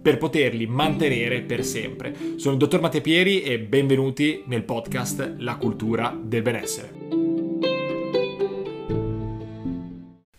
per 0.00 0.18
poterli 0.18 0.66
mantenere 0.66 1.42
per 1.42 1.64
sempre. 1.64 2.14
Sono 2.36 2.54
il 2.54 2.58
dottor 2.58 2.80
Matteo 2.80 3.00
Pieri 3.00 3.42
e 3.42 3.58
benvenuti 3.58 4.42
nel 4.46 4.64
podcast 4.64 5.34
La 5.38 5.56
cultura 5.56 6.16
del 6.18 6.42
benessere. 6.42 7.08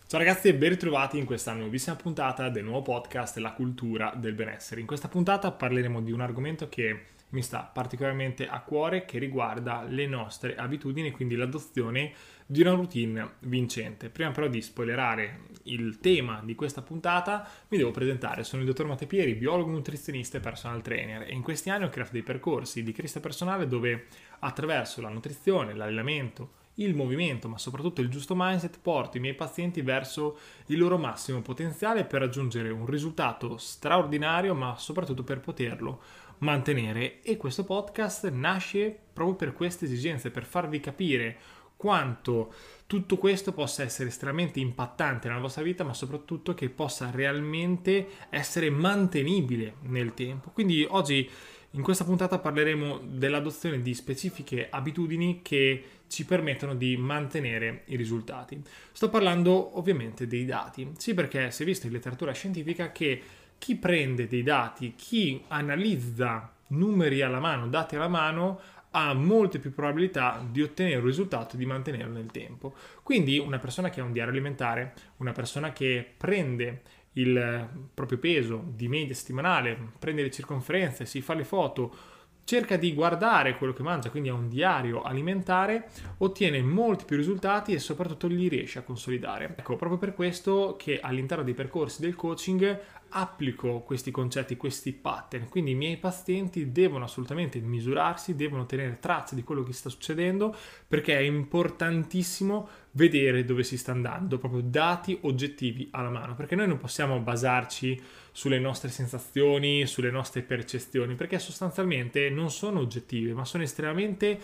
Ciao 0.07 0.19
ragazzi 0.19 0.49
e 0.49 0.55
ben 0.55 0.69
ritrovati 0.69 1.17
in 1.17 1.25
questa 1.25 1.53
nuovissima 1.53 1.95
puntata 1.95 2.49
del 2.49 2.65
nuovo 2.65 2.81
podcast 2.81 3.37
La 3.37 3.53
cultura 3.53 4.13
del 4.15 4.33
benessere. 4.33 4.81
In 4.81 4.87
questa 4.87 5.07
puntata 5.07 5.51
parleremo 5.51 6.01
di 6.01 6.11
un 6.11 6.19
argomento 6.19 6.67
che 6.67 7.03
mi 7.31 7.41
sta 7.41 7.63
particolarmente 7.63 8.47
a 8.47 8.61
cuore 8.61 9.05
che 9.05 9.19
riguarda 9.19 9.83
le 9.83 10.07
nostre 10.07 10.55
abitudini, 10.55 11.11
quindi 11.11 11.35
l'adozione 11.35 12.13
di 12.45 12.61
una 12.61 12.71
routine 12.71 13.35
vincente. 13.39 14.09
Prima 14.09 14.31
però 14.31 14.47
di 14.47 14.61
spoilerare 14.61 15.41
il 15.63 15.99
tema 15.99 16.41
di 16.43 16.55
questa 16.55 16.81
puntata, 16.81 17.47
mi 17.69 17.77
devo 17.77 17.91
presentare. 17.91 18.43
Sono 18.43 18.61
il 18.61 18.67
dottor 18.67 18.87
Matteo 18.87 19.07
Pieri, 19.07 19.35
biologo, 19.35 19.71
nutrizionista 19.71 20.37
e 20.37 20.41
personal 20.41 20.81
trainer 20.81 21.23
e 21.23 21.33
in 21.33 21.41
questi 21.41 21.69
anni 21.69 21.85
ho 21.85 21.89
creato 21.89 22.11
dei 22.11 22.23
percorsi 22.23 22.83
di 22.83 22.91
crescita 22.91 23.21
personale 23.21 23.67
dove 23.67 24.07
attraverso 24.39 25.01
la 25.01 25.09
nutrizione, 25.09 25.73
l'allenamento, 25.73 26.59
il 26.75 26.95
movimento, 26.95 27.47
ma 27.47 27.57
soprattutto 27.57 28.01
il 28.01 28.09
giusto 28.09 28.33
mindset, 28.35 28.79
porto 28.81 29.17
i 29.17 29.19
miei 29.19 29.35
pazienti 29.35 29.81
verso 29.81 30.37
il 30.67 30.77
loro 30.77 30.97
massimo 30.97 31.41
potenziale 31.41 32.05
per 32.05 32.21
raggiungere 32.21 32.69
un 32.69 32.85
risultato 32.85 33.57
straordinario, 33.57 34.55
ma 34.55 34.75
soprattutto 34.77 35.23
per 35.23 35.39
poterlo 35.39 36.01
mantenere. 36.41 37.21
E 37.21 37.37
questo 37.37 37.63
podcast 37.63 38.29
nasce 38.29 38.97
proprio 39.13 39.35
per 39.35 39.53
queste 39.53 39.85
esigenze, 39.85 40.31
per 40.31 40.45
farvi 40.45 40.79
capire 40.79 41.37
quanto 41.75 42.53
tutto 42.85 43.17
questo 43.17 43.53
possa 43.53 43.81
essere 43.81 44.09
estremamente 44.09 44.59
impattante 44.59 45.27
nella 45.27 45.39
vostra 45.39 45.63
vita, 45.63 45.83
ma 45.83 45.95
soprattutto 45.95 46.53
che 46.53 46.69
possa 46.69 47.09
realmente 47.09 48.07
essere 48.29 48.69
mantenibile 48.69 49.75
nel 49.83 50.13
tempo. 50.13 50.51
Quindi 50.51 50.85
oggi 50.87 51.27
in 51.71 51.81
questa 51.81 52.03
puntata 52.03 52.37
parleremo 52.37 52.99
dell'adozione 53.03 53.81
di 53.81 53.93
specifiche 53.93 54.67
abitudini 54.69 55.39
che 55.41 55.83
ci 56.07 56.25
permettono 56.25 56.75
di 56.75 56.97
mantenere 56.97 57.83
i 57.85 57.95
risultati. 57.95 58.61
Sto 58.91 59.09
parlando 59.09 59.77
ovviamente 59.79 60.27
dei 60.27 60.43
dati, 60.43 60.91
sì 60.97 61.13
perché 61.13 61.49
si 61.49 61.63
è 61.63 61.65
visto 61.65 61.87
in 61.87 61.93
letteratura 61.93 62.33
scientifica 62.33 62.91
che 62.91 63.21
chi 63.61 63.75
prende 63.75 64.25
dei 64.25 64.41
dati, 64.41 64.95
chi 64.95 65.43
analizza 65.49 66.51
numeri 66.69 67.21
alla 67.21 67.39
mano, 67.39 67.67
dati 67.67 67.95
alla 67.95 68.07
mano, 68.07 68.59
ha 68.89 69.13
molte 69.13 69.59
più 69.59 69.71
probabilità 69.71 70.43
di 70.49 70.63
ottenere 70.63 70.95
un 70.95 71.05
risultato 71.05 71.53
e 71.53 71.59
di 71.59 71.67
mantenerlo 71.67 72.11
nel 72.11 72.31
tempo. 72.31 72.73
Quindi 73.03 73.37
una 73.37 73.59
persona 73.59 73.91
che 73.91 74.01
ha 74.01 74.03
un 74.03 74.13
diario 74.13 74.31
alimentare, 74.31 74.95
una 75.17 75.31
persona 75.31 75.73
che 75.73 76.11
prende 76.17 76.81
il 77.13 77.69
proprio 77.93 78.17
peso 78.17 78.63
di 78.65 78.87
media 78.87 79.13
settimanale, 79.13 79.77
prende 79.99 80.23
le 80.23 80.31
circonferenze, 80.31 81.05
si 81.05 81.21
fa 81.21 81.35
le 81.35 81.43
foto, 81.43 81.95
cerca 82.43 82.77
di 82.77 82.95
guardare 82.95 83.57
quello 83.57 83.73
che 83.73 83.83
mangia, 83.83 84.09
quindi 84.09 84.29
ha 84.29 84.33
un 84.33 84.49
diario 84.49 85.03
alimentare, 85.03 85.89
ottiene 86.17 86.63
molti 86.63 87.05
più 87.05 87.15
risultati 87.15 87.73
e 87.73 87.79
soprattutto 87.79 88.25
li 88.25 88.47
riesce 88.47 88.79
a 88.79 88.81
consolidare. 88.81 89.53
Ecco, 89.55 89.75
proprio 89.75 89.99
per 89.99 90.13
questo 90.13 90.75
che 90.77 90.99
all'interno 90.99 91.43
dei 91.43 91.53
percorsi 91.53 92.01
del 92.01 92.15
coaching 92.15 92.79
applico 93.11 93.79
questi 93.81 94.11
concetti, 94.11 94.57
questi 94.57 94.91
pattern. 94.91 95.49
Quindi 95.49 95.71
i 95.71 95.75
miei 95.75 95.97
pazienti 95.97 96.71
devono 96.71 97.05
assolutamente 97.05 97.59
misurarsi, 97.59 98.35
devono 98.35 98.65
tenere 98.65 98.97
traccia 98.99 99.35
di 99.35 99.43
quello 99.43 99.63
che 99.63 99.73
sta 99.73 99.89
succedendo 99.89 100.55
perché 100.87 101.17
è 101.17 101.21
importantissimo 101.21 102.67
vedere 102.91 103.45
dove 103.45 103.63
si 103.63 103.77
sta 103.77 103.91
andando, 103.91 104.37
proprio 104.37 104.61
dati 104.61 105.17
oggettivi 105.21 105.87
alla 105.91 106.09
mano, 106.09 106.35
perché 106.35 106.55
noi 106.55 106.67
non 106.67 106.77
possiamo 106.77 107.19
basarci 107.19 108.01
sulle 108.31 108.59
nostre 108.59 108.89
sensazioni, 108.89 109.85
sulle 109.85 110.11
nostre 110.11 110.41
percezioni, 110.41 111.15
perché 111.15 111.39
sostanzialmente 111.39 112.29
non 112.29 112.49
sono 112.49 112.79
oggettive, 112.79 113.33
ma 113.33 113.45
sono 113.45 113.63
estremamente 113.63 114.39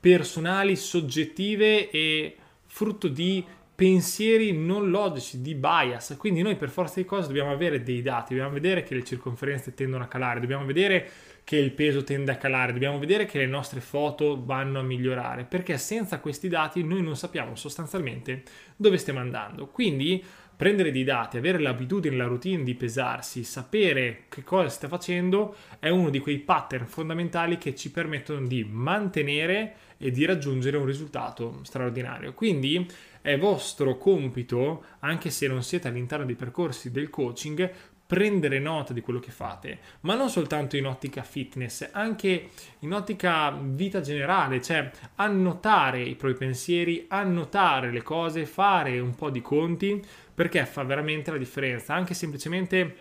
personali, 0.00 0.76
soggettive 0.76 1.90
e 1.90 2.36
frutto 2.66 3.08
di 3.08 3.44
pensieri 3.78 4.50
non 4.50 4.90
logici, 4.90 5.40
di 5.40 5.54
bias. 5.54 6.16
Quindi 6.18 6.42
noi 6.42 6.56
per 6.56 6.68
forza 6.68 6.98
di 6.98 7.06
cose 7.06 7.28
dobbiamo 7.28 7.52
avere 7.52 7.84
dei 7.84 8.02
dati, 8.02 8.34
dobbiamo 8.34 8.54
vedere 8.54 8.82
che 8.82 8.96
le 8.96 9.04
circonferenze 9.04 9.72
tendono 9.72 10.02
a 10.02 10.08
calare, 10.08 10.40
dobbiamo 10.40 10.64
vedere 10.64 11.08
che 11.44 11.58
il 11.58 11.70
peso 11.70 12.02
tende 12.02 12.32
a 12.32 12.36
calare, 12.36 12.72
dobbiamo 12.72 12.98
vedere 12.98 13.24
che 13.24 13.38
le 13.38 13.46
nostre 13.46 13.78
foto 13.78 14.44
vanno 14.44 14.80
a 14.80 14.82
migliorare, 14.82 15.44
perché 15.44 15.78
senza 15.78 16.18
questi 16.18 16.48
dati 16.48 16.82
noi 16.82 17.02
non 17.02 17.16
sappiamo 17.16 17.54
sostanzialmente 17.54 18.42
dove 18.74 18.98
stiamo 18.98 19.20
andando. 19.20 19.68
Quindi 19.68 20.24
prendere 20.58 20.90
dei 20.90 21.04
dati, 21.04 21.36
avere 21.36 21.60
l'abitudine, 21.60 22.16
la 22.16 22.26
routine 22.26 22.64
di 22.64 22.74
pesarsi, 22.74 23.44
sapere 23.44 24.24
che 24.28 24.42
cosa 24.42 24.68
sta 24.68 24.88
facendo 24.88 25.54
è 25.78 25.88
uno 25.88 26.10
di 26.10 26.18
quei 26.18 26.38
pattern 26.38 26.88
fondamentali 26.88 27.58
che 27.58 27.76
ci 27.76 27.92
permettono 27.92 28.44
di 28.44 28.66
mantenere 28.68 29.76
e 29.98 30.10
di 30.10 30.24
raggiungere 30.24 30.76
un 30.76 30.84
risultato 30.84 31.60
straordinario. 31.62 32.34
Quindi 32.34 32.84
è 33.22 33.38
vostro 33.38 33.98
compito, 33.98 34.82
anche 34.98 35.30
se 35.30 35.46
non 35.46 35.62
siete 35.62 35.86
all'interno 35.86 36.24
dei 36.24 36.34
percorsi 36.34 36.90
del 36.90 37.08
coaching, 37.08 37.70
prendere 38.04 38.58
nota 38.58 38.92
di 38.92 39.02
quello 39.02 39.20
che 39.20 39.30
fate, 39.30 39.78
ma 40.00 40.14
non 40.14 40.30
soltanto 40.30 40.76
in 40.76 40.86
ottica 40.86 41.22
fitness, 41.22 41.90
anche 41.92 42.48
in 42.80 42.94
ottica 42.94 43.50
vita 43.50 44.00
generale, 44.00 44.62
cioè 44.62 44.90
annotare 45.16 46.00
i 46.00 46.14
propri 46.16 46.38
pensieri, 46.38 47.04
annotare 47.08 47.92
le 47.92 48.02
cose, 48.02 48.46
fare 48.46 48.98
un 48.98 49.14
po' 49.14 49.28
di 49.28 49.42
conti, 49.42 50.02
perché 50.38 50.64
fa 50.66 50.84
veramente 50.84 51.32
la 51.32 51.36
differenza, 51.36 51.94
anche 51.94 52.14
semplicemente 52.14 52.94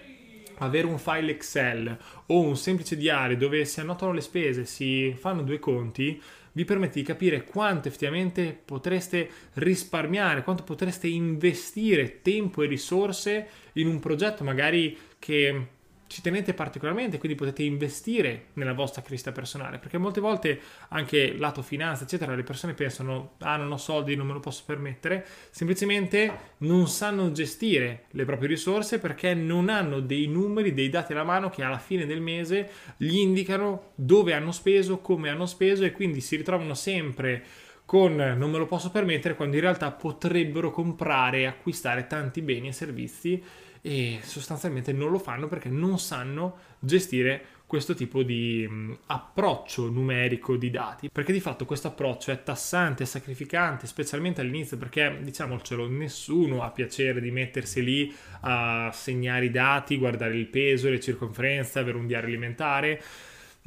avere 0.57 0.87
un 0.87 0.97
file 0.97 1.33
Excel 1.33 1.95
o 2.25 2.39
un 2.39 2.57
semplice 2.57 2.97
diario 2.97 3.37
dove 3.37 3.63
si 3.63 3.79
annotano 3.79 4.11
le 4.11 4.21
spese, 4.21 4.65
si 4.65 5.15
fanno 5.15 5.43
due 5.43 5.59
conti, 5.59 6.19
vi 6.53 6.65
permette 6.65 6.99
di 6.99 7.05
capire 7.05 7.43
quanto 7.43 7.89
effettivamente 7.89 8.59
potreste 8.65 9.29
risparmiare, 9.53 10.41
quanto 10.41 10.63
potreste 10.63 11.05
investire 11.05 12.23
tempo 12.23 12.63
e 12.63 12.65
risorse 12.65 13.47
in 13.73 13.85
un 13.85 13.99
progetto 13.99 14.43
magari 14.43 14.97
che 15.19 15.67
ci 16.07 16.21
tenete 16.21 16.53
particolarmente, 16.53 17.17
quindi 17.17 17.37
potete 17.37 17.63
investire 17.63 18.47
nella 18.53 18.73
vostra 18.73 19.01
crescita 19.01 19.31
personale, 19.31 19.77
perché 19.77 19.97
molte 19.97 20.21
volte 20.21 20.59
anche 20.89 21.35
lato 21.37 21.61
finanza, 21.61 22.03
eccetera, 22.03 22.33
le 22.33 22.43
persone 22.43 22.73
pensano 22.73 23.33
"Ah, 23.39 23.57
non 23.57 23.71
ho 23.71 23.77
soldi, 23.77 24.15
non 24.15 24.27
me 24.27 24.33
lo 24.33 24.39
posso 24.39 24.63
permettere", 24.65 25.25
semplicemente 25.51 26.55
non 26.59 26.87
sanno 26.87 27.31
gestire 27.31 28.05
le 28.11 28.25
proprie 28.25 28.49
risorse 28.49 28.99
perché 28.99 29.33
non 29.33 29.69
hanno 29.69 29.99
dei 29.99 30.27
numeri, 30.27 30.73
dei 30.73 30.89
dati 30.89 31.11
alla 31.11 31.23
mano 31.23 31.49
che 31.49 31.63
alla 31.63 31.77
fine 31.77 32.05
del 32.05 32.21
mese 32.21 32.69
gli 32.97 33.17
indicano 33.17 33.91
dove 33.95 34.33
hanno 34.33 34.51
speso, 34.51 34.99
come 34.99 35.29
hanno 35.29 35.45
speso 35.45 35.83
e 35.83 35.91
quindi 35.91 36.21
si 36.21 36.35
ritrovano 36.35 36.73
sempre 36.73 37.43
con 37.85 38.15
non 38.15 38.51
me 38.51 38.57
lo 38.57 38.65
posso 38.65 38.91
permettere 38.91 39.35
quando 39.35 39.55
in 39.55 39.61
realtà 39.61 39.91
potrebbero 39.91 40.71
comprare 40.71 41.39
e 41.39 41.45
acquistare 41.45 42.05
tanti 42.05 42.41
beni 42.41 42.67
e 42.67 42.71
servizi 42.73 43.41
e 43.87 44.19
sostanzialmente 44.21 44.91
non 44.91 45.11
lo 45.11 45.17
fanno 45.17 45.47
perché 45.47 45.69
non 45.69 45.97
sanno 45.97 46.57
gestire 46.77 47.55
questo 47.65 47.93
tipo 47.93 48.21
di 48.21 48.67
mm, 48.69 48.91
approccio 49.05 49.89
numerico 49.89 50.57
di 50.57 50.69
dati. 50.69 51.09
Perché 51.09 51.31
di 51.31 51.39
fatto 51.39 51.63
questo 51.63 51.87
approccio 51.87 52.31
è 52.31 52.43
tassante, 52.43 53.05
sacrificante 53.05 53.87
specialmente 53.87 54.41
all'inizio 54.41 54.75
perché 54.75 55.17
diciamocelo 55.21 55.87
nessuno 55.87 56.63
ha 56.63 56.71
piacere 56.71 57.21
di 57.21 57.31
mettersi 57.31 57.81
lì 57.81 58.13
a 58.41 58.91
segnare 58.91 59.45
i 59.45 59.51
dati 59.51 59.97
guardare 59.97 60.35
il 60.35 60.47
peso, 60.47 60.89
le 60.89 60.99
circonferenze 60.99 61.79
avere 61.79 61.95
un 61.95 62.07
diario 62.07 62.27
alimentare 62.27 63.01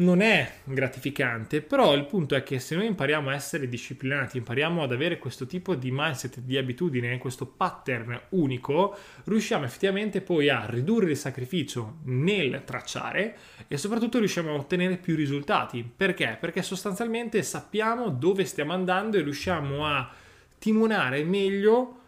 non 0.01 0.21
è 0.21 0.51
gratificante, 0.65 1.61
però 1.61 1.95
il 1.95 2.07
punto 2.07 2.35
è 2.35 2.43
che 2.43 2.59
se 2.59 2.75
noi 2.75 2.87
impariamo 2.87 3.31
a 3.31 3.35
essere 3.35 3.69
disciplinati, 3.69 4.39
impariamo 4.39 4.83
ad 4.83 4.93
avere 4.93 5.19
questo 5.19 5.47
tipo 5.47 5.75
di 5.75 5.91
mindset, 5.93 6.41
di 6.41 6.57
abitudine, 6.57 7.19
questo 7.19 7.47
pattern 7.47 8.19
unico, 8.31 8.97
riusciamo 9.25 9.65
effettivamente 9.65 10.21
poi 10.21 10.49
a 10.49 10.65
ridurre 10.67 11.11
il 11.11 11.17
sacrificio 11.17 11.99
nel 12.05 12.63
tracciare 12.65 13.37
e 13.69 13.77
soprattutto 13.77 14.19
riusciamo 14.19 14.51
a 14.51 14.55
ottenere 14.55 14.97
più 14.97 15.15
risultati. 15.15 15.89
Perché? 15.97 16.37
Perché 16.41 16.63
sostanzialmente 16.63 17.43
sappiamo 17.43 18.09
dove 18.09 18.45
stiamo 18.45 18.73
andando 18.73 19.19
e 19.19 19.23
riusciamo 19.23 19.87
a 19.87 20.11
timonare 20.59 21.25
meglio 21.25 22.01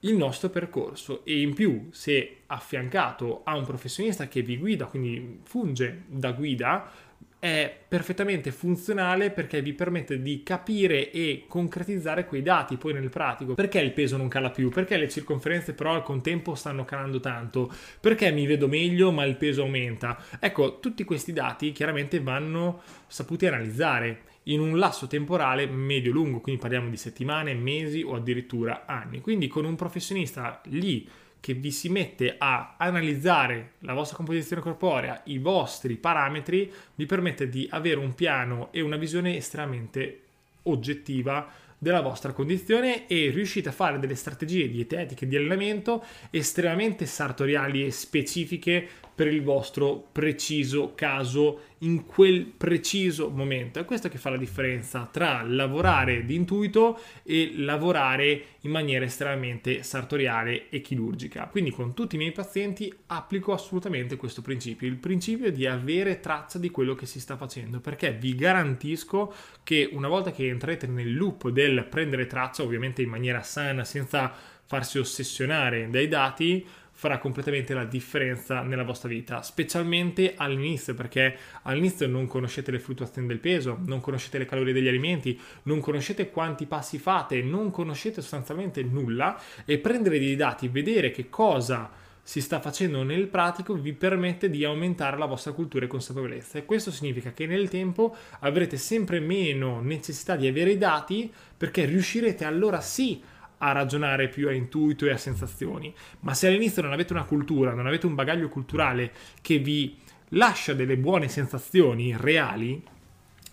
il 0.00 0.16
nostro 0.16 0.50
percorso 0.50 1.24
e 1.24 1.40
in 1.40 1.54
più 1.54 1.88
se 1.90 2.42
affiancato 2.46 3.42
a 3.44 3.56
un 3.56 3.64
professionista 3.64 4.28
che 4.28 4.42
vi 4.42 4.58
guida, 4.58 4.86
quindi 4.86 5.40
funge 5.44 6.04
da 6.06 6.32
guida, 6.32 6.90
è 7.38 7.84
perfettamente 7.86 8.50
funzionale 8.50 9.30
perché 9.30 9.62
vi 9.62 9.72
permette 9.72 10.20
di 10.20 10.42
capire 10.42 11.10
e 11.10 11.44
concretizzare 11.46 12.26
quei 12.26 12.42
dati 12.42 12.76
poi 12.76 12.94
nel 12.94 13.08
pratico. 13.08 13.54
Perché 13.54 13.78
il 13.80 13.92
peso 13.92 14.16
non 14.16 14.28
cala 14.28 14.50
più? 14.50 14.70
Perché 14.70 14.96
le 14.96 15.08
circonferenze 15.08 15.74
però 15.74 15.94
al 15.94 16.02
contempo 16.02 16.54
stanno 16.54 16.84
calando 16.84 17.20
tanto? 17.20 17.72
Perché 18.00 18.30
mi 18.30 18.46
vedo 18.46 18.68
meglio 18.68 19.12
ma 19.12 19.24
il 19.24 19.36
peso 19.36 19.62
aumenta? 19.62 20.18
Ecco, 20.40 20.80
tutti 20.80 21.04
questi 21.04 21.32
dati 21.32 21.72
chiaramente 21.72 22.20
vanno 22.20 22.82
saputi 23.06 23.46
analizzare 23.46 24.22
in 24.44 24.60
un 24.60 24.78
lasso 24.78 25.06
temporale 25.06 25.66
medio-lungo, 25.66 26.40
quindi 26.40 26.60
parliamo 26.60 26.88
di 26.88 26.96
settimane, 26.96 27.54
mesi 27.54 28.02
o 28.02 28.14
addirittura 28.14 28.84
anni. 28.86 29.20
Quindi 29.20 29.48
con 29.48 29.64
un 29.64 29.74
professionista 29.74 30.60
lì 30.66 31.08
che 31.40 31.54
vi 31.54 31.70
si 31.70 31.88
mette 31.88 32.34
a 32.38 32.74
analizzare 32.76 33.72
la 33.80 33.94
vostra 33.94 34.16
composizione 34.16 34.62
corporea, 34.62 35.22
i 35.26 35.38
vostri 35.38 35.96
parametri, 35.96 36.72
vi 36.94 37.06
permette 37.06 37.48
di 37.48 37.68
avere 37.70 38.00
un 38.00 38.14
piano 38.14 38.68
e 38.72 38.80
una 38.80 38.96
visione 38.96 39.36
estremamente 39.36 40.20
oggettiva 40.64 41.48
della 41.78 42.00
vostra 42.00 42.32
condizione 42.32 43.06
e 43.06 43.30
riuscite 43.30 43.68
a 43.68 43.72
fare 43.72 43.98
delle 43.98 44.14
strategie 44.14 44.68
dietetiche 44.68 45.28
di 45.28 45.36
allenamento 45.36 46.02
estremamente 46.30 47.06
sartoriali 47.06 47.84
e 47.84 47.90
specifiche 47.90 48.88
per 49.16 49.28
il 49.28 49.42
vostro 49.42 50.08
preciso 50.12 50.92
caso 50.94 51.60
in 51.78 52.04
quel 52.04 52.44
preciso 52.44 53.30
momento. 53.30 53.78
È 53.78 53.86
questo 53.86 54.10
che 54.10 54.18
fa 54.18 54.28
la 54.28 54.36
differenza 54.36 55.08
tra 55.10 55.42
lavorare 55.42 56.26
di 56.26 56.34
intuito 56.34 57.00
e 57.22 57.52
lavorare 57.56 58.44
in 58.60 58.70
maniera 58.70 59.06
estremamente 59.06 59.82
sartoriale 59.82 60.68
e 60.68 60.82
chirurgica. 60.82 61.46
Quindi 61.46 61.70
con 61.70 61.94
tutti 61.94 62.16
i 62.16 62.18
miei 62.18 62.32
pazienti 62.32 62.92
applico 63.06 63.54
assolutamente 63.54 64.16
questo 64.16 64.42
principio, 64.42 64.86
il 64.86 64.96
principio 64.96 65.50
di 65.50 65.64
avere 65.66 66.20
traccia 66.20 66.58
di 66.58 66.70
quello 66.70 66.94
che 66.94 67.06
si 67.06 67.18
sta 67.18 67.38
facendo, 67.38 67.80
perché 67.80 68.12
vi 68.12 68.34
garantisco 68.34 69.32
che 69.62 69.88
una 69.92 70.08
volta 70.08 70.30
che 70.30 70.46
entrete 70.46 70.86
nel 70.86 71.16
loop 71.16 71.48
del 71.48 71.86
prendere 71.88 72.26
traccia, 72.26 72.62
ovviamente 72.62 73.00
in 73.00 73.08
maniera 73.08 73.42
sana, 73.42 73.82
senza 73.82 74.30
farsi 74.66 74.98
ossessionare 74.98 75.88
dai 75.88 76.08
dati, 76.08 76.66
farà 76.98 77.18
completamente 77.18 77.74
la 77.74 77.84
differenza 77.84 78.62
nella 78.62 78.82
vostra 78.82 79.10
vita, 79.10 79.42
specialmente 79.42 80.32
all'inizio, 80.34 80.94
perché 80.94 81.36
all'inizio 81.64 82.08
non 82.08 82.26
conoscete 82.26 82.70
le 82.70 82.78
fluttuazioni 82.78 83.28
del 83.28 83.38
peso, 83.38 83.78
non 83.84 84.00
conoscete 84.00 84.38
le 84.38 84.46
calorie 84.46 84.72
degli 84.72 84.88
alimenti, 84.88 85.38
non 85.64 85.80
conoscete 85.80 86.30
quanti 86.30 86.64
passi 86.64 86.96
fate, 86.96 87.42
non 87.42 87.70
conoscete 87.70 88.22
sostanzialmente 88.22 88.82
nulla 88.82 89.38
e 89.66 89.76
prendere 89.76 90.18
dei 90.18 90.36
dati, 90.36 90.68
vedere 90.68 91.10
che 91.10 91.28
cosa 91.28 91.90
si 92.22 92.40
sta 92.40 92.60
facendo 92.60 93.02
nel 93.04 93.28
pratico 93.28 93.74
vi 93.74 93.92
permette 93.92 94.50
di 94.50 94.64
aumentare 94.64 95.18
la 95.18 95.26
vostra 95.26 95.52
cultura 95.52 95.84
e 95.84 95.88
consapevolezza. 95.88 96.58
E 96.58 96.64
questo 96.64 96.90
significa 96.90 97.32
che 97.32 97.46
nel 97.46 97.68
tempo 97.68 98.16
avrete 98.40 98.78
sempre 98.78 99.20
meno 99.20 99.80
necessità 99.80 100.34
di 100.34 100.48
avere 100.48 100.70
i 100.70 100.78
dati 100.78 101.30
perché 101.56 101.84
riuscirete 101.84 102.44
allora 102.44 102.80
sì 102.80 103.22
a 103.58 103.72
ragionare 103.72 104.28
più 104.28 104.48
a 104.48 104.52
intuito 104.52 105.06
e 105.06 105.12
a 105.12 105.16
sensazioni, 105.16 105.94
ma 106.20 106.34
se 106.34 106.46
all'inizio 106.46 106.82
non 106.82 106.92
avete 106.92 107.12
una 107.12 107.24
cultura, 107.24 107.72
non 107.72 107.86
avete 107.86 108.06
un 108.06 108.14
bagaglio 108.14 108.48
culturale 108.48 109.12
che 109.40 109.58
vi 109.58 109.96
lascia 110.30 110.74
delle 110.74 110.96
buone 110.96 111.28
sensazioni 111.28 112.14
reali, 112.16 112.82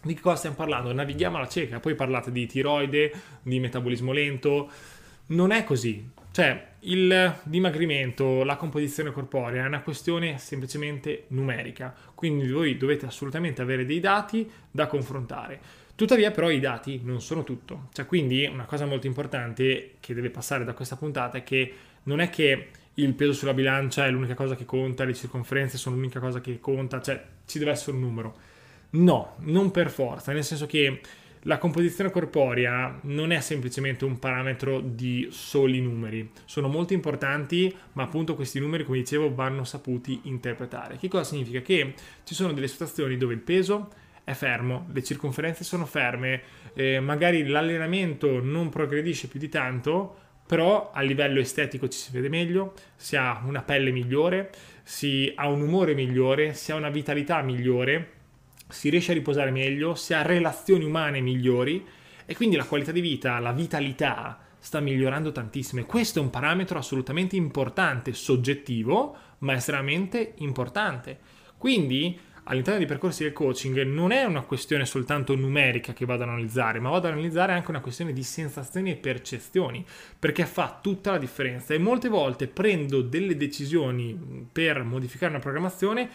di 0.01 0.13
che 0.13 0.21
cosa 0.21 0.35
stiamo 0.35 0.55
parlando? 0.55 0.91
Navighiamo 0.91 1.37
alla 1.37 1.47
cieca, 1.47 1.79
poi 1.79 1.95
parlate 1.95 2.31
di 2.31 2.45
tiroide, 2.45 3.13
di 3.41 3.59
metabolismo 3.59 4.11
lento, 4.11 4.69
non 5.27 5.51
è 5.51 5.63
così. 5.63 6.09
Cioè, 6.31 6.71
il 6.81 7.39
dimagrimento, 7.43 8.43
la 8.43 8.57
composizione 8.57 9.11
corporea 9.11 9.63
è 9.63 9.67
una 9.67 9.81
questione 9.81 10.39
semplicemente 10.39 11.25
numerica, 11.27 11.95
quindi 12.15 12.51
voi 12.51 12.75
dovete 12.75 13.05
assolutamente 13.05 13.61
avere 13.61 13.85
dei 13.85 13.99
dati 13.99 14.49
da 14.69 14.87
confrontare. 14.87 15.61
Tuttavia 16.03 16.31
però 16.31 16.49
i 16.49 16.59
dati 16.59 16.99
non 17.01 17.21
sono 17.21 17.45
tutto, 17.45 17.87
cioè 17.93 18.05
quindi 18.05 18.45
una 18.45 18.65
cosa 18.65 18.85
molto 18.85 19.07
importante 19.07 19.93
che 20.01 20.13
deve 20.13 20.31
passare 20.31 20.65
da 20.65 20.73
questa 20.73 20.97
puntata 20.97 21.37
è 21.37 21.43
che 21.43 21.73
non 22.03 22.19
è 22.19 22.29
che 22.29 22.67
il 22.95 23.13
peso 23.13 23.31
sulla 23.31 23.53
bilancia 23.53 24.05
è 24.05 24.11
l'unica 24.11 24.33
cosa 24.33 24.53
che 24.53 24.65
conta, 24.65 25.05
le 25.05 25.13
circonferenze 25.13 25.77
sono 25.77 25.95
l'unica 25.95 26.19
cosa 26.19 26.41
che 26.41 26.59
conta, 26.59 27.01
cioè 27.01 27.23
ci 27.45 27.57
deve 27.57 27.71
essere 27.71 27.93
un 27.95 28.01
numero. 28.01 28.35
No, 28.89 29.35
non 29.43 29.71
per 29.71 29.89
forza, 29.89 30.33
nel 30.33 30.43
senso 30.43 30.65
che 30.65 30.99
la 31.43 31.57
composizione 31.57 32.11
corporea 32.11 32.99
non 33.03 33.31
è 33.31 33.39
semplicemente 33.39 34.03
un 34.03 34.19
parametro 34.19 34.81
di 34.81 35.29
soli 35.31 35.79
numeri, 35.79 36.31
sono 36.43 36.67
molto 36.67 36.91
importanti, 36.91 37.73
ma 37.93 38.03
appunto 38.03 38.35
questi 38.35 38.59
numeri, 38.59 38.83
come 38.83 38.97
dicevo, 38.97 39.33
vanno 39.33 39.63
saputi 39.63 40.19
interpretare. 40.23 40.97
Che 40.97 41.07
cosa 41.07 41.23
significa? 41.23 41.61
Che 41.61 41.93
ci 42.25 42.35
sono 42.35 42.51
delle 42.51 42.67
situazioni 42.67 43.15
dove 43.15 43.35
il 43.35 43.39
peso 43.39 44.01
è 44.23 44.33
fermo, 44.33 44.87
le 44.91 45.03
circonferenze 45.03 45.63
sono 45.63 45.85
ferme, 45.85 46.41
eh, 46.73 46.99
magari 46.99 47.45
l'allenamento 47.45 48.41
non 48.41 48.69
progredisce 48.69 49.27
più 49.27 49.39
di 49.39 49.49
tanto, 49.49 50.17
però 50.45 50.91
a 50.93 51.01
livello 51.01 51.39
estetico 51.39 51.87
ci 51.87 51.99
si 51.99 52.11
vede 52.11 52.29
meglio, 52.29 52.73
si 52.95 53.15
ha 53.15 53.41
una 53.45 53.61
pelle 53.63 53.91
migliore, 53.91 54.51
si 54.83 55.31
ha 55.35 55.47
un 55.47 55.61
umore 55.61 55.93
migliore, 55.93 56.53
si 56.53 56.71
ha 56.71 56.75
una 56.75 56.89
vitalità 56.89 57.41
migliore, 57.41 58.11
si 58.69 58.89
riesce 58.89 59.11
a 59.11 59.15
riposare 59.15 59.51
meglio, 59.51 59.95
si 59.95 60.13
ha 60.13 60.21
relazioni 60.21 60.83
umane 60.83 61.21
migliori 61.21 61.85
e 62.25 62.35
quindi 62.35 62.55
la 62.55 62.65
qualità 62.65 62.91
di 62.91 63.01
vita, 63.01 63.39
la 63.39 63.51
vitalità 63.51 64.39
sta 64.57 64.79
migliorando 64.79 65.31
tantissimo 65.31 65.81
e 65.81 65.85
questo 65.85 66.19
è 66.19 66.21
un 66.21 66.29
parametro 66.29 66.77
assolutamente 66.77 67.35
importante, 67.35 68.13
soggettivo, 68.13 69.15
ma 69.39 69.53
estremamente 69.53 70.33
importante. 70.37 71.19
Quindi 71.57 72.17
all'interno 72.45 72.79
dei 72.79 72.87
percorsi 72.87 73.23
del 73.23 73.33
coaching 73.33 73.83
non 73.83 74.11
è 74.11 74.23
una 74.23 74.41
questione 74.41 74.85
soltanto 74.85 75.35
numerica 75.35 75.93
che 75.93 76.05
vado 76.05 76.23
ad 76.23 76.29
analizzare, 76.29 76.79
ma 76.79 76.89
vado 76.89 77.07
ad 77.07 77.13
analizzare 77.13 77.53
anche 77.53 77.69
una 77.69 77.79
questione 77.79 78.13
di 78.13 78.23
sensazioni 78.23 78.91
e 78.91 78.95
percezioni, 78.95 79.85
perché 80.17 80.45
fa 80.45 80.79
tutta 80.81 81.11
la 81.11 81.17
differenza. 81.17 81.73
E 81.73 81.77
molte 81.77 82.09
volte 82.09 82.47
prendo 82.47 83.01
delle 83.01 83.37
decisioni 83.37 84.47
per 84.51 84.83
modificare 84.83 85.31
una 85.31 85.41
programmazione 85.41 86.09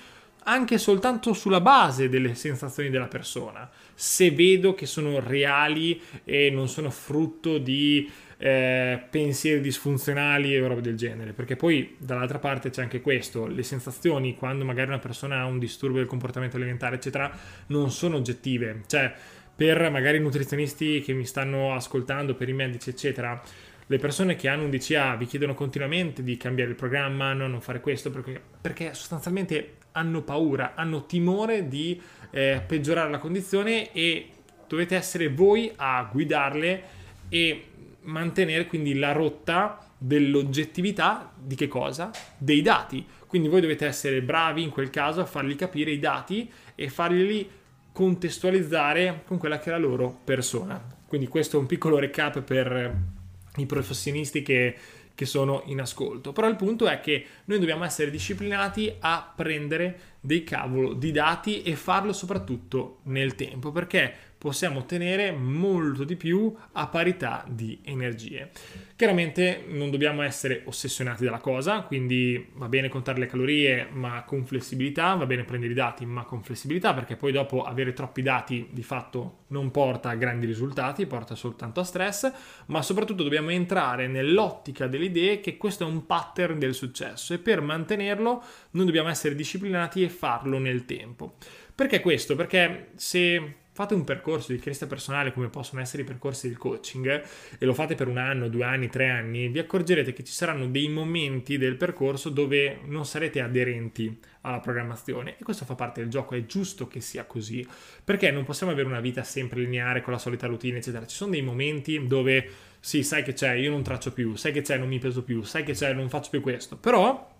anche 0.45 0.79
soltanto 0.79 1.33
sulla 1.33 1.61
base 1.61 2.09
delle 2.09 2.35
sensazioni 2.35 2.91
della 2.91 3.09
persona, 3.09 3.69
se 3.95 4.31
vedo 4.31 4.75
che 4.75 4.87
sono 4.87 5.21
reali 5.21 6.01
e 6.25 6.51
non 6.51 6.69
sono 6.69 6.91
frutto 6.91 7.59
di 7.59 8.11
eh, 8.39 9.03
pensieri 9.11 9.61
disfunzionali 9.61 10.55
e 10.55 10.61
roba 10.61 10.81
del 10.81 10.97
genere, 10.97 11.33
perché 11.33 11.57
poi 11.57 11.97
dall'altra 11.99 12.39
parte 12.39 12.71
c'è 12.71 12.83
anche 12.83 13.01
questo, 13.01 13.47
le 13.47 13.63
sensazioni 13.63 14.37
quando 14.37 14.65
magari 14.65 14.89
una 14.89 14.99
persona 14.99 15.41
ha 15.41 15.47
un 15.47 15.59
disturbo 15.59 15.99
del 15.99 16.07
comportamento 16.07 16.57
alimentare, 16.57 16.97
eccetera, 16.97 17.31
non 17.67 17.91
sono 17.91 18.17
oggettive, 18.17 18.83
cioè 18.87 19.13
per 19.59 19.91
magari 19.91 20.19
i 20.19 20.21
nutrizionisti 20.21 21.01
che 21.01 21.13
mi 21.13 21.27
stanno 21.27 21.75
ascoltando, 21.75 22.37
per 22.37 22.49
i 22.49 22.53
medici, 22.53 22.91
eccetera, 22.91 23.43
le 23.91 23.99
persone 23.99 24.37
che 24.37 24.49
hanno 24.49 24.65
un 24.65 24.71
DCA 24.71 25.17
vi 25.17 25.25
chiedono 25.25 25.55
continuamente 25.55 26.23
di 26.23 26.37
cambiare 26.37 26.71
il 26.71 26.77
programma, 26.77 27.33
no, 27.33 27.47
non 27.47 27.63
fare 27.63 27.81
questo, 27.81 28.11
perché, 28.11 28.41
perché 28.61 28.93
sostanzialmente 28.93 29.77
hanno 29.93 30.23
paura, 30.23 30.75
hanno 30.75 31.07
timore 31.07 31.69
di 31.69 32.01
eh, 32.31 32.63
peggiorare 32.67 33.11
la 33.11 33.19
condizione 33.19 33.91
e 33.93 34.29
dovete 34.69 34.95
essere 34.95 35.29
voi 35.29 35.73
a 35.77 36.07
guidarle 36.11 36.83
e 37.31 37.65
mantenere 38.03 38.67
quindi 38.67 38.95
la 38.95 39.13
rotta 39.13 39.79
dell'oggettività 39.97 41.33
di 41.35 41.55
che 41.55 41.67
cosa? 41.67 42.11
Dei 42.37 42.61
dati. 42.61 43.05
Quindi 43.27 43.49
voi 43.49 43.63
dovete 43.63 43.87
essere 43.87 44.21
bravi 44.21 44.63
in 44.63 44.71
quel 44.71 44.91
caso 44.91 45.23
a 45.23 45.27
fargli 45.27 45.57
capire 45.57 45.91
i 45.91 45.99
dati 45.99 46.51
e 46.75 46.91
farglieli 46.91 47.51
contestualizzare 47.91 49.23
con 49.27 49.39
quella 49.39 49.59
che 49.59 49.71
è 49.71 49.73
la 49.73 49.79
loro 49.79 50.21
persona. 50.25 50.81
Quindi 51.07 51.27
questo 51.27 51.57
è 51.57 51.61
un 51.61 51.67
piccolo 51.67 51.99
recap 51.99 52.43
per 52.43 53.17
i 53.59 53.67
professionisti 53.67 54.43
che, 54.43 54.75
che 55.15 55.27
sono 55.27 55.63
in 55.67 55.81
ascolto. 55.81 56.33
Però 56.33 56.49
il 56.49 56.57
punto 56.57 56.87
è 56.87 57.01
che 57.01 57.25
noi 57.47 57.59
dobbiamo 57.59 57.85
essere 57.85 58.11
disciplinati 58.11 58.95
a 59.01 59.33
prendere 59.35 60.17
dei 60.21 60.45
cavolo 60.45 60.93
di 60.93 61.11
dati 61.11 61.63
e 61.63 61.75
farlo 61.77 62.13
soprattutto 62.13 63.01
nel 63.05 63.35
tempo, 63.35 63.73
perché 63.73 64.15
possiamo 64.39 64.79
ottenere 64.79 65.33
molto 65.33 66.05
di 66.05 66.15
più 66.15 66.55
a 66.73 66.87
parità 66.87 67.45
di 67.49 67.81
energie. 67.83 68.51
Chiaramente 68.95 69.65
non 69.69 69.91
dobbiamo 69.91 70.23
essere 70.23 70.63
ossessionati 70.65 71.25
dalla 71.25 71.39
cosa, 71.39 71.83
quindi 71.83 72.49
va 72.55 72.69
bene 72.69 72.89
contare 72.89 73.19
le 73.19 73.27
calorie 73.27 73.89
ma 73.91 74.23
con 74.25 74.45
flessibilità, 74.45 75.15
va 75.15 75.27
bene 75.27 75.45
prendere 75.45 75.73
i 75.73 75.75
dati 75.75 76.07
ma 76.07 76.25
con 76.25 76.43
flessibilità 76.43 76.95
perché 76.95 77.17
poi 77.17 77.33
dopo 77.33 77.63
avere 77.63 77.93
troppi 77.93 78.23
dati 78.23 78.69
di 78.71 78.83
fatto 78.83 79.45
non 79.49 79.71
porta 79.71 80.11
a 80.11 80.15
grandi 80.15 80.47
risultati, 80.47 81.07
porta 81.07 81.35
soltanto 81.35 81.81
a 81.81 81.85
stress, 81.85 82.33
ma 82.67 82.83
soprattutto 82.83 83.23
dobbiamo 83.23 83.51
entrare 83.51 84.07
nell'ottica 84.07 84.87
delle 84.87 85.07
idee 85.07 85.41
che 85.41 85.57
questo 85.57 85.85
è 85.85 85.91
un 85.91 86.07
pattern 86.07 86.59
del 86.59 86.75
successo 86.75 87.35
e 87.35 87.39
per 87.39 87.61
mantenerlo 87.61 88.43
non 88.73 88.87
dobbiamo 88.87 89.09
essere 89.09 89.35
disciplinati 89.35 90.03
e 90.03 90.09
farlo 90.09 90.59
nel 90.59 90.85
tempo. 90.85 91.35
Perché 91.75 92.01
questo? 92.01 92.35
Perché 92.35 92.91
se 92.97 93.55
fate 93.79 93.95
un 93.95 94.03
percorso 94.03 94.51
di 94.51 94.59
crescita 94.59 94.89
personale 94.89 95.33
come 95.33 95.51
possono 95.51 95.81
essere 95.81 96.03
i 96.03 96.05
percorsi 96.05 96.49
del 96.49 96.59
coaching 96.59 97.23
e 97.61 97.65
lo 97.65 97.73
fate 97.73 97.95
per 97.95 98.09
un 98.09 98.19
anno, 98.19 98.49
due 98.49 98.65
anni, 98.65 98.89
tre 98.89 99.09
anni, 99.09 99.47
vi 99.47 99.61
accorgerete 99.61 100.13
che 100.13 100.25
ci 100.25 100.33
saranno 100.33 100.67
dei 100.67 100.89
momenti 100.89 101.59
del 101.59 101.77
percorso 101.77 102.29
dove 102.29 102.81
non 102.87 103.07
sarete 103.07 103.41
aderenti 103.41 104.19
alla 104.41 104.59
programmazione 104.59 105.37
e 105.39 105.45
questo 105.45 105.65
fa 105.65 105.77
parte 105.77 106.01
del 106.01 106.11
gioco, 106.11 106.35
è 106.35 106.45
giusto 106.45 106.89
che 106.89 107.01
sia 107.01 107.25
così, 107.25 107.65
perché 108.03 108.33
non 108.33 108.43
possiamo 108.43 108.73
avere 108.73 108.89
una 108.89 108.99
vita 108.99 109.23
sempre 109.23 109.61
lineare 109.61 110.03
con 110.03 110.13
la 110.13 110.19
solita 110.19 110.49
routine, 110.49 110.79
eccetera. 110.79 111.07
Ci 111.07 111.15
sono 111.15 111.31
dei 111.31 111.43
momenti 111.43 112.05
dove 112.05 112.51
sì, 112.81 113.05
sai 113.05 113.23
che 113.23 113.33
c'è, 113.33 113.53
io 113.53 113.71
non 113.71 113.85
traccio 113.85 114.13
più, 114.13 114.35
sai 114.35 114.51
che 114.51 114.63
c'è, 114.63 114.77
non 114.77 114.89
mi 114.89 114.99
peso 114.99 115.23
più, 115.23 115.45
sai 115.45 115.63
che 115.63 115.75
c'è, 115.75 115.93
non 115.93 116.09
faccio 116.09 116.31
più 116.31 116.41
questo, 116.41 116.77
però 116.77 117.33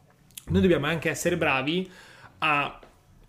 noi 0.51 0.61
dobbiamo 0.61 0.87
anche 0.87 1.11
essere 1.11 1.37
bravi 1.37 1.91
a 2.39 2.79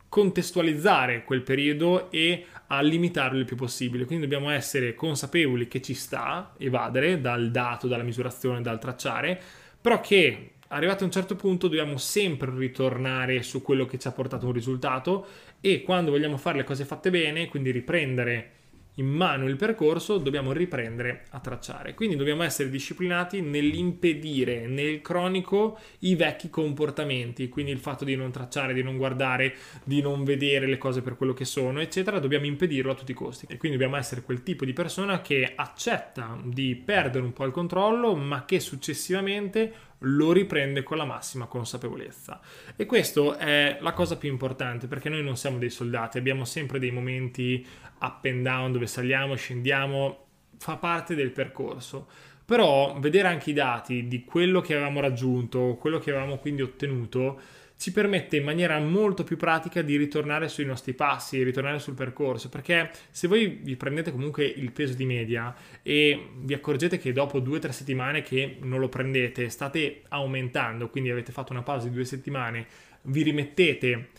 contestualizzare 0.09 1.23
quel 1.23 1.43
periodo 1.43 2.11
e 2.11 2.45
a 2.67 2.81
limitarlo 2.81 3.37
il 3.39 3.45
più 3.45 3.55
possibile. 3.55 4.05
Quindi 4.05 4.27
dobbiamo 4.27 4.49
essere 4.49 4.95
consapevoli 4.95 5.67
che 5.67 5.81
ci 5.81 5.93
sta 5.93 6.53
evadere 6.57 7.21
dal 7.21 7.51
dato, 7.51 7.87
dalla 7.87 8.03
misurazione, 8.03 8.61
dal 8.61 8.79
tracciare, 8.79 9.39
però 9.79 10.01
che 10.01 10.51
arrivato 10.69 11.03
a 11.03 11.05
un 11.05 11.11
certo 11.11 11.35
punto 11.35 11.67
dobbiamo 11.67 11.97
sempre 11.97 12.51
ritornare 12.55 13.41
su 13.43 13.61
quello 13.61 13.85
che 13.85 13.97
ci 13.97 14.07
ha 14.07 14.11
portato 14.11 14.45
un 14.47 14.51
risultato 14.51 15.25
e 15.61 15.81
quando 15.83 16.11
vogliamo 16.11 16.37
fare 16.37 16.57
le 16.57 16.63
cose 16.63 16.85
fatte 16.85 17.09
bene, 17.09 17.47
quindi 17.47 17.71
riprendere 17.71 18.51
in 18.99 19.07
mano 19.07 19.47
il 19.47 19.55
percorso, 19.55 20.17
dobbiamo 20.17 20.51
riprendere 20.51 21.25
a 21.31 21.39
tracciare. 21.39 21.93
Quindi 21.93 22.15
dobbiamo 22.15 22.43
essere 22.43 22.69
disciplinati 22.69 23.41
nell'impedire 23.41 24.67
nel 24.67 25.01
cronico 25.01 25.79
i 25.99 26.15
vecchi 26.15 26.49
comportamenti, 26.49 27.49
quindi 27.49 27.71
il 27.71 27.79
fatto 27.79 28.03
di 28.05 28.15
non 28.15 28.31
tracciare, 28.31 28.73
di 28.73 28.83
non 28.83 28.97
guardare, 28.97 29.55
di 29.83 30.01
non 30.01 30.23
vedere 30.23 30.67
le 30.67 30.77
cose 30.77 31.01
per 31.01 31.15
quello 31.15 31.33
che 31.33 31.45
sono, 31.45 31.79
eccetera, 31.79 32.19
dobbiamo 32.19 32.45
impedirlo 32.45 32.91
a 32.91 32.95
tutti 32.95 33.11
i 33.11 33.15
costi. 33.15 33.45
E 33.49 33.57
quindi 33.57 33.77
dobbiamo 33.77 33.97
essere 33.97 34.21
quel 34.21 34.43
tipo 34.43 34.65
di 34.65 34.73
persona 34.73 35.21
che 35.21 35.53
accetta 35.55 36.37
di 36.43 36.75
perdere 36.75 37.23
un 37.23 37.33
po' 37.33 37.45
il 37.45 37.51
controllo, 37.51 38.15
ma 38.15 38.43
che 38.45 38.59
successivamente 38.59 39.73
lo 39.99 40.31
riprende 40.31 40.83
con 40.83 40.97
la 40.97 41.05
massima 41.05 41.45
consapevolezza. 41.45 42.39
E 42.75 42.85
questo 42.85 43.35
è 43.35 43.77
la 43.81 43.93
cosa 43.93 44.17
più 44.17 44.29
importante 44.29 44.87
perché 44.87 45.09
noi 45.09 45.23
non 45.23 45.35
siamo 45.35 45.57
dei 45.57 45.69
soldati, 45.69 46.17
abbiamo 46.17 46.45
sempre 46.45 46.79
dei 46.79 46.91
momenti 46.91 47.65
up 48.01 48.23
and 48.25 48.43
down 48.43 48.71
dove 48.71 48.87
saliamo, 48.87 49.35
scendiamo, 49.35 50.25
fa 50.57 50.77
parte 50.77 51.15
del 51.15 51.31
percorso. 51.31 52.07
Però 52.45 52.97
vedere 52.99 53.27
anche 53.27 53.51
i 53.51 53.53
dati 53.53 54.07
di 54.07 54.23
quello 54.23 54.61
che 54.61 54.73
avevamo 54.73 55.01
raggiunto, 55.01 55.77
quello 55.79 55.99
che 55.99 56.09
avevamo 56.09 56.37
quindi 56.37 56.63
ottenuto, 56.63 57.39
ci 57.79 57.93
permette 57.93 58.35
in 58.35 58.43
maniera 58.43 58.77
molto 58.77 59.23
più 59.23 59.37
pratica 59.37 59.81
di 59.81 59.95
ritornare 59.95 60.49
sui 60.49 60.65
nostri 60.65 60.91
passi, 60.93 61.41
ritornare 61.43 61.79
sul 61.79 61.93
percorso, 61.93 62.49
perché 62.49 62.91
se 63.09 63.29
voi 63.29 63.47
vi 63.47 63.77
prendete 63.77 64.11
comunque 64.11 64.43
il 64.43 64.73
peso 64.73 64.95
di 64.95 65.05
media 65.05 65.55
e 65.81 66.27
vi 66.39 66.53
accorgete 66.53 66.97
che 66.97 67.13
dopo 67.13 67.39
due 67.39 67.55
o 67.55 67.59
tre 67.61 67.71
settimane 67.71 68.21
che 68.21 68.57
non 68.63 68.81
lo 68.81 68.89
prendete, 68.89 69.47
state 69.47 70.01
aumentando, 70.09 70.89
quindi 70.89 71.09
avete 71.09 71.31
fatto 71.31 71.53
una 71.53 71.63
pausa 71.63 71.87
di 71.87 71.93
due 71.93 72.03
settimane, 72.03 72.67
vi 73.03 73.23
rimettete 73.23 74.09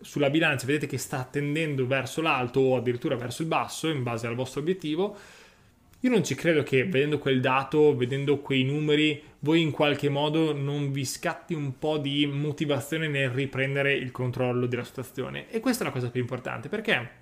sulla 0.00 0.30
bilancia, 0.30 0.64
vedete 0.64 0.86
che 0.86 0.96
sta 0.96 1.28
tendendo 1.30 1.86
verso 1.86 2.22
l'alto 2.22 2.60
o 2.60 2.76
addirittura 2.76 3.16
verso 3.16 3.42
il 3.42 3.48
basso 3.48 3.88
in 3.88 4.02
base 4.02 4.28
al 4.28 4.34
vostro 4.34 4.60
obiettivo, 4.60 5.14
io 6.00 6.10
non 6.10 6.24
ci 6.24 6.34
credo 6.34 6.62
che 6.62 6.84
vedendo 6.84 7.18
quel 7.18 7.40
dato, 7.40 7.94
vedendo 7.94 8.38
quei 8.38 8.64
numeri, 8.64 9.22
voi 9.40 9.60
in 9.60 9.70
qualche 9.70 10.08
modo 10.08 10.54
non 10.54 10.92
vi 10.92 11.04
scatti 11.04 11.52
un 11.52 11.78
po' 11.78 11.98
di 11.98 12.26
motivazione 12.26 13.06
nel 13.06 13.28
riprendere 13.28 13.92
il 13.92 14.10
controllo 14.10 14.66
della 14.66 14.84
situazione. 14.84 15.50
E 15.50 15.60
questa 15.60 15.84
è 15.84 15.86
la 15.86 15.92
cosa 15.92 16.10
più 16.10 16.20
importante 16.20 16.70
perché 16.70 17.19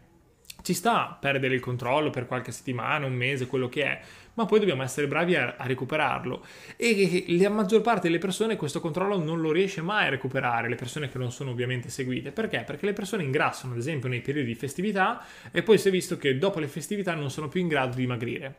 ci 0.68 0.74
sta 0.74 1.16
perdere 1.18 1.54
il 1.54 1.62
controllo 1.62 2.10
per 2.10 2.26
qualche 2.26 2.52
settimana, 2.52 3.06
un 3.06 3.14
mese, 3.14 3.46
quello 3.46 3.70
che 3.70 3.84
è, 3.84 4.00
ma 4.34 4.44
poi 4.44 4.58
dobbiamo 4.58 4.82
essere 4.82 5.06
bravi 5.06 5.34
a, 5.34 5.54
a, 5.56 5.66
recuperarlo. 5.66 6.44
E 6.76 7.24
la 7.38 7.48
maggior 7.48 7.80
parte 7.80 8.08
delle 8.08 8.18
persone 8.18 8.56
questo 8.56 8.78
controllo 8.78 9.16
non 9.16 9.40
lo 9.40 9.50
riesce 9.50 9.80
mai 9.80 10.08
a 10.08 10.10
recuperare, 10.10 10.68
le 10.68 10.74
persone 10.74 11.08
che 11.08 11.16
non 11.16 11.32
sono 11.32 11.52
ovviamente 11.52 11.88
seguite. 11.88 12.32
Perché? 12.32 12.64
Perché 12.66 12.84
le 12.84 12.92
persone 12.92 13.22
ingrassano, 13.22 13.72
ad 13.72 13.78
esempio, 13.78 14.10
nei 14.10 14.20
periodi 14.20 14.48
di 14.48 14.54
festività 14.54 15.24
e 15.50 15.62
poi 15.62 15.78
si 15.78 15.88
è 15.88 15.90
visto 15.90 16.18
che 16.18 16.36
dopo 16.36 16.60
le 16.60 16.68
festività 16.68 17.14
non 17.14 17.30
sono 17.30 17.48
più 17.48 17.62
in 17.62 17.68
grado 17.68 17.94
di 17.94 18.02
dimagrire. 18.02 18.54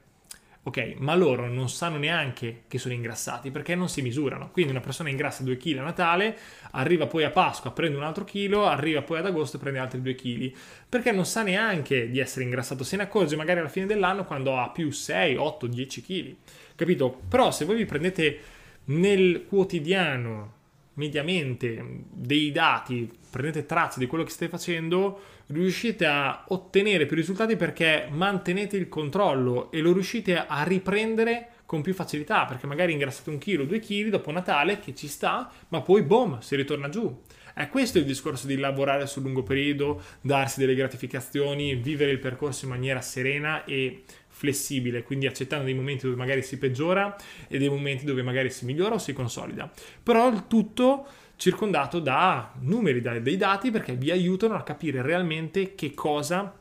Ok, 0.62 0.96
ma 0.98 1.16
loro 1.16 1.48
non 1.48 1.70
sanno 1.70 1.98
neanche 1.98 2.64
che 2.68 2.78
sono 2.78 2.94
ingrassati 2.94 3.50
perché 3.50 3.76
non 3.76 3.88
si 3.88 4.02
misurano. 4.02 4.52
Quindi 4.52 4.72
una 4.72 4.82
persona 4.82 5.10
ingrassa 5.10 5.42
2 5.44 5.56
kg 5.58 5.78
a 5.78 5.84
Natale, 5.84 6.38
arriva 6.72 7.08
poi 7.08 7.24
a 7.24 7.30
Pasqua, 7.30 7.72
prende 7.72 7.98
un 7.98 8.04
altro 8.04 8.26
chilo, 8.26 8.66
arriva 8.66 9.02
poi 9.02 9.20
ad 9.20 9.26
agosto 9.26 9.56
e 9.58 9.60
prende 9.60 9.80
altri 9.80 10.02
2 10.02 10.16
kg. 10.16 10.54
Perché 10.90 11.12
non 11.12 11.26
sa 11.26 11.44
neanche 11.44 12.10
di 12.10 12.20
essere 12.20 12.44
ingrassato, 12.44 12.84
se 12.84 12.98
ne 12.98 13.04
accorge 13.04 13.36
magari 13.36 13.60
alla 13.60 13.70
fine 13.70 13.86
dell'anno 13.86 14.26
quando 14.26 14.58
ha 14.58 14.70
più 14.70 14.92
6, 14.92 15.38
8, 15.38 15.68
10 15.68 16.02
kg. 16.04 16.36
Capito? 16.76 17.22
Però 17.28 17.52
se 17.52 17.66
voi 17.66 17.78
vi 17.78 17.86
prendete 17.86 18.40
nel 18.86 19.46
quotidiano 19.48 20.58
mediamente 20.96 22.04
dei 22.12 22.52
dati, 22.52 23.10
prendete 23.30 23.66
traccia 23.66 24.00
di 24.00 24.08
quello 24.08 24.24
che 24.24 24.32
state 24.32 24.50
facendo, 24.50 25.20
riuscite 25.48 26.06
a 26.06 26.46
ottenere 26.48 27.06
più 27.06 27.16
risultati 27.16 27.56
perché 27.56 28.08
mantenete 28.12 28.78
il 28.78 28.90
controllo 28.90 29.72
e 29.72 29.80
lo 29.82 29.94
riuscite 29.94 30.46
a 30.46 30.64
riprendere 30.64 31.50
con 31.66 31.82
più 31.82 31.94
facilità 31.94 32.46
perché 32.46 32.66
magari 32.66 32.94
ingrassate 32.94 33.30
un 33.30 33.38
chilo, 33.38 33.64
due 33.64 33.80
chili 33.80 34.10
dopo 34.10 34.32
Natale 34.32 34.80
che 34.80 34.96
ci 34.96 35.08
sta, 35.08 35.52
ma 35.68 35.82
poi 35.82 36.02
boom, 36.02 36.40
si 36.40 36.56
ritorna 36.56 36.90
giù. 36.90 37.22
È 37.54 37.68
questo 37.68 37.98
il 37.98 38.06
discorso 38.06 38.48
di 38.48 38.56
lavorare 38.56 39.06
sul 39.06 39.24
lungo 39.24 39.44
periodo, 39.44 40.02
darsi 40.22 40.60
delle 40.60 40.76
gratificazioni, 40.76 41.76
vivere 41.76 42.12
il 42.12 42.20
percorso 42.20 42.66
in 42.66 42.72
maniera 42.72 43.02
serena 43.02 43.66
e 43.66 44.04
flessibile, 44.30 45.04
quindi 45.04 45.28
accettando 45.28 45.66
dei 45.66 45.74
momenti 45.74 46.06
dove 46.06 46.16
magari 46.16 46.42
si 46.42 46.58
peggiora 46.58 47.16
e 47.48 47.58
dei 47.58 47.68
momenti 47.68 48.06
dove 48.06 48.24
magari 48.24 48.50
si 48.50 48.66
migliora 48.66 48.96
o 48.96 48.98
si 48.98 49.14
consolida. 49.14 49.70
Però 50.02 50.30
il 50.30 50.48
tutto 50.48 51.06
circondato 51.40 52.00
da 52.00 52.52
numeri, 52.60 53.00
da 53.00 53.18
dei 53.18 53.38
dati 53.38 53.72
perché 53.72 53.96
vi 53.96 54.12
aiutano 54.12 54.56
a 54.56 54.64
capire 54.64 55.02
realmente 55.02 55.74
che 55.74 55.94
cosa 55.94 56.54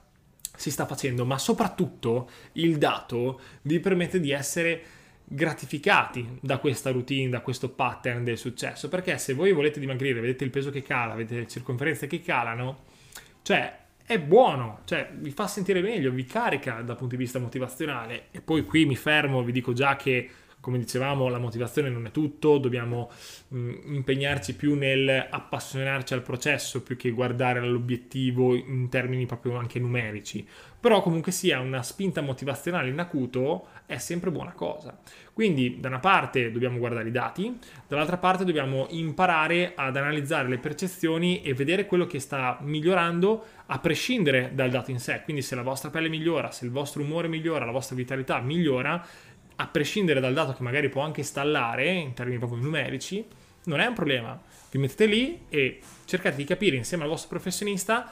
si 0.55 0.71
sta 0.71 0.87
facendo, 0.87 1.25
ma 1.25 1.37
soprattutto 1.37 2.31
il 2.53 2.79
dato 2.79 3.41
vi 3.63 3.81
permette 3.81 4.21
di 4.21 4.31
essere 4.31 4.83
gratificati 5.25 6.39
da 6.41 6.59
questa 6.59 6.93
routine, 6.93 7.29
da 7.29 7.41
questo 7.41 7.71
pattern 7.71 8.23
del 8.23 8.39
successo, 8.39 8.89
perché 8.89 9.19
se 9.19 9.35
voi 9.35 9.53
volete 9.53 9.81
dimagrire, 9.81 10.21
vedete 10.21 10.45
il 10.45 10.51
peso 10.51 10.71
che 10.71 10.83
cala, 10.83 11.15
vedete 11.15 11.41
le 11.41 11.49
circonferenze 11.49 12.07
che 12.07 12.23
calano, 12.23 12.85
cioè 13.43 13.77
è 14.07 14.21
buono, 14.21 14.83
cioè 14.85 15.11
vi 15.13 15.33
fa 15.33 15.49
sentire 15.49 15.81
meglio, 15.83 16.13
vi 16.13 16.25
carica 16.25 16.83
dal 16.83 16.97
punto 16.97 17.17
di 17.17 17.23
vista 17.23 17.41
motivazionale. 17.41 18.27
E 18.31 18.41
poi 18.41 18.65
qui 18.65 18.87
mi 18.87 18.97
fermo, 18.97 19.43
vi 19.43 19.53
dico 19.53 19.73
già 19.73 19.97
che 19.97 20.31
come 20.61 20.79
dicevamo, 20.79 21.29
la 21.29 21.39
motivazione 21.39 21.89
non 21.89 22.07
è 22.07 22.11
tutto, 22.11 22.59
dobbiamo 22.59 23.11
mh, 23.49 23.59
mm, 23.59 23.95
impegnarci 23.95 24.55
più 24.55 24.75
nel 24.75 25.29
appassionarci 25.31 26.15
al 26.15 26.23
processo 26.23 26.83
più 26.83 26.97
che 26.97 27.11
guardare 27.11 27.61
all'obiettivo 27.61 28.55
in 28.55 28.89
termini 28.89 29.27
proprio 29.27 29.57
anche 29.57 29.79
numerici. 29.79 30.47
Però 30.81 31.03
comunque 31.03 31.33
sia 31.33 31.59
una 31.59 31.83
spinta 31.83 32.21
motivazionale 32.21 32.89
in 32.89 32.99
acuto 33.01 33.67
è 33.87 33.99
sempre 33.99 34.31
buona 34.31 34.53
cosa. 34.53 34.97
Quindi 35.33 35.81
da 35.81 35.89
una 35.89 35.99
parte 35.99 36.53
dobbiamo 36.53 36.79
guardare 36.79 37.09
i 37.09 37.13
dati, 37.13 37.59
dall'altra 37.87 38.17
parte 38.17 38.45
dobbiamo 38.45 38.87
imparare 38.91 39.73
ad 39.75 39.97
analizzare 39.97 40.49
le 40.49 40.59
percezioni 40.59 41.43
e 41.43 41.55
vedere 41.55 41.87
quello 41.87 42.07
che 42.07 42.21
sta 42.21 42.59
migliorando 42.61 43.45
a 43.67 43.79
prescindere 43.81 44.53
dal 44.55 44.71
dato 44.71 44.91
in 44.91 45.01
sé. 45.01 45.23
Quindi 45.25 45.43
se 45.43 45.55
la 45.55 45.63
vostra 45.63 45.91
pelle 45.91 46.09
migliora, 46.09 46.51
se 46.51 46.65
il 46.65 46.71
vostro 46.71 47.03
umore 47.03 47.29
migliora, 47.29 47.65
la 47.65 47.73
vostra 47.73 47.97
vitalità 47.97 48.41
migliora, 48.41 49.05
a 49.61 49.67
prescindere 49.67 50.21
dal 50.21 50.35
dato 50.35 50.53
che 50.53 50.63
magari 50.63 50.89
può 50.89 51.03
anche 51.03 51.23
stallare 51.23 51.91
in 51.91 52.15
termini 52.15 52.39
proprio 52.39 52.61
numerici, 52.61 53.25
non 53.65 53.81
è 53.81 53.87
un 53.87 53.95
problema. 53.95 54.41
Vi 54.71 54.79
mettete 54.79 55.07
lì 55.07 55.43
e 55.49 55.81
cercate 56.05 56.37
di 56.37 56.45
capire 56.45 56.77
insieme 56.77 57.03
al 57.05 57.09
vostro 57.09 57.29
professionista 57.29 58.11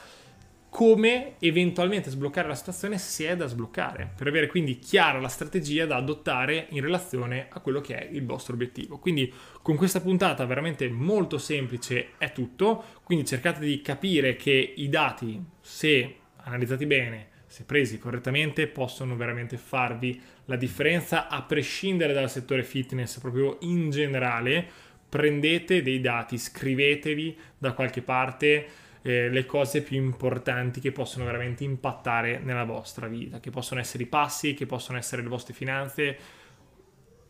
come 0.69 1.35
eventualmente 1.39 2.09
sbloccare 2.09 2.47
la 2.47 2.55
situazione 2.55 2.97
se 2.97 3.29
è 3.29 3.35
da 3.35 3.47
sbloccare, 3.47 4.11
per 4.15 4.27
avere 4.27 4.47
quindi 4.47 4.77
chiara 4.79 5.19
la 5.19 5.29
strategia 5.29 5.85
da 5.85 5.95
adottare 5.95 6.67
in 6.69 6.81
relazione 6.81 7.47
a 7.49 7.61
quello 7.61 7.79
che 7.79 7.97
è 7.97 8.09
il 8.11 8.25
vostro 8.25 8.53
obiettivo. 8.53 8.99
Quindi 8.99 9.33
con 9.61 9.77
questa 9.77 10.01
puntata 10.01 10.45
veramente 10.45 10.89
molto 10.89 11.37
semplice 11.37 12.09
è 12.17 12.31
tutto, 12.33 12.83
quindi 13.03 13.25
cercate 13.25 13.61
di 13.61 13.81
capire 13.81 14.35
che 14.35 14.73
i 14.75 14.89
dati, 14.89 15.41
se 15.61 16.15
analizzati 16.43 16.85
bene, 16.85 17.27
se 17.57 17.63
presi 17.63 17.97
correttamente, 17.97 18.67
possono 18.67 19.15
veramente 19.15 19.57
farvi 19.57 20.21
la 20.45 20.55
differenza 20.55 21.27
a 21.27 21.41
prescindere 21.41 22.13
dal 22.13 22.29
settore 22.29 22.63
fitness, 22.63 23.17
proprio 23.17 23.57
in 23.61 23.89
generale. 23.89 24.63
Prendete 25.09 25.81
dei 25.81 25.99
dati, 25.99 26.37
scrivetevi 26.37 27.35
da 27.57 27.71
qualche 27.71 28.03
parte 28.03 28.67
eh, 29.01 29.29
le 29.29 29.45
cose 29.47 29.81
più 29.81 29.97
importanti 29.97 30.79
che 30.79 30.91
possono 30.91 31.25
veramente 31.25 31.63
impattare 31.63 32.39
nella 32.43 32.63
vostra 32.63 33.07
vita, 33.07 33.39
che 33.39 33.49
possono 33.49 33.79
essere 33.79 34.03
i 34.03 34.07
passi, 34.07 34.53
che 34.53 34.67
possono 34.67 34.99
essere 34.99 35.23
le 35.23 35.27
vostre 35.27 35.55
finanze, 35.55 36.15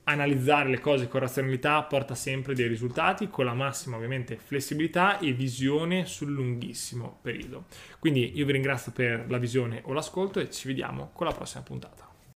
analizzare 0.07 0.69
le 0.69 0.79
cose 0.79 1.07
con 1.07 1.19
razionalità 1.19 1.83
porta 1.83 2.15
sempre 2.15 2.55
dei 2.55 2.67
risultati 2.67 3.29
con 3.29 3.45
la 3.45 3.53
massima 3.53 3.97
ovviamente 3.97 4.37
flessibilità 4.37 5.19
e 5.19 5.33
visione 5.33 6.05
sul 6.05 6.31
lunghissimo 6.31 7.19
periodo. 7.21 7.65
Quindi 7.99 8.37
io 8.37 8.45
vi 8.45 8.53
ringrazio 8.53 8.91
per 8.91 9.25
la 9.29 9.37
visione 9.37 9.81
o 9.83 9.93
l'ascolto 9.93 10.39
e 10.39 10.49
ci 10.49 10.67
vediamo 10.67 11.11
con 11.13 11.27
la 11.27 11.33
prossima 11.33 11.63
puntata. 11.63 12.06